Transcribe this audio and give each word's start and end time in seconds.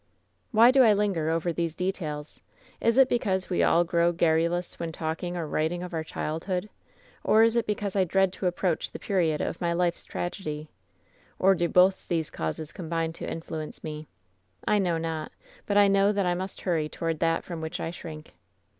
"Why 0.49 0.71
do 0.71 0.81
I 0.83 0.93
linger 0.93 1.29
over 1.29 1.53
these 1.53 1.75
details? 1.75 2.41
Is 2.79 2.97
it 2.97 3.07
because 3.07 3.51
we 3.51 3.61
all 3.61 3.83
grow 3.83 4.11
garrulous 4.11 4.79
when 4.79 4.91
talking 4.91 5.37
or 5.37 5.45
writing 5.45 5.83
of 5.83 5.93
our 5.93 6.03
childhood? 6.03 6.69
Or 7.23 7.43
is 7.43 7.55
it 7.55 7.67
because 7.67 7.95
I 7.95 8.03
dread 8.03 8.33
to 8.33 8.47
approach 8.47 8.89
the 8.89 8.97
period 8.97 9.41
of 9.41 9.61
my 9.61 9.73
life's 9.73 10.03
tragedy? 10.03 10.69
Or 11.37 11.53
do 11.53 11.69
both 11.69 12.07
these 12.07 12.31
causes 12.31 12.71
combine 12.71 13.13
to 13.13 13.29
influence 13.29 13.83
me? 13.83 14.07
I 14.67 14.79
know 14.79 14.97
not; 14.97 15.31
but 15.67 15.77
I 15.77 15.87
know 15.87 16.11
that 16.11 16.25
I 16.25 16.33
must 16.33 16.61
hurry 16.61 16.89
toward 16.89 17.19
that 17.19 17.43
from 17.43 17.61
which 17.61 17.79
I 17.79 17.91
shrink. 17.91 18.33